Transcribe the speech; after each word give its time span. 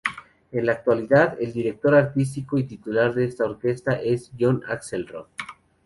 En 0.51 0.65
la 0.65 0.71
actualidad, 0.71 1.37
el 1.39 1.53
director 1.53 1.93
artístico 1.93 2.57
y 2.57 2.63
titular 2.63 3.13
de 3.13 3.25
esta 3.25 3.45
orquesta 3.45 3.93
es 4.01 4.31
John 4.39 4.63
Axelrod. 4.67 5.27